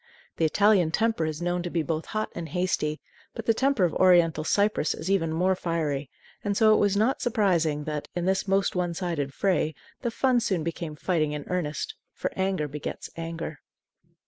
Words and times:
The 0.37 0.45
Italian 0.45 0.89
temper 0.89 1.27
is 1.27 1.43
known 1.43 1.61
to 1.61 1.69
be 1.69 1.83
both 1.83 2.07
hot 2.07 2.31
and 2.33 2.49
hasty; 2.49 2.99
but 3.35 3.45
the 3.45 3.53
temper 3.53 3.83
of 3.83 3.93
oriental 3.93 4.43
Cyprus 4.43 4.95
is 4.95 5.11
even 5.11 5.31
more 5.31 5.53
fiery, 5.55 6.09
and 6.43 6.57
so 6.57 6.73
it 6.73 6.77
was 6.77 6.97
not 6.97 7.21
surprising 7.21 7.83
that, 7.83 8.07
in 8.15 8.25
this 8.25 8.47
most 8.47 8.75
one 8.75 8.95
sided 8.95 9.31
fray, 9.31 9.75
the 10.01 10.09
fun 10.09 10.39
soon 10.39 10.63
became 10.63 10.95
fighting 10.95 11.33
in 11.33 11.45
earnest; 11.49 11.93
for 12.13 12.31
anger 12.35 12.67
begets 12.67 13.11
anger. 13.15 13.59